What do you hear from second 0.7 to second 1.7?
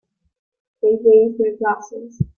They raise their